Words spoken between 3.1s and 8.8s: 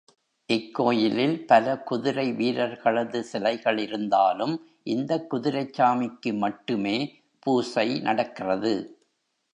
சிலைகள் இருந்தாலும் இந்தக் குதிரைச்சாமிக்கு மட்டுமே பூசை நடக்கிறது.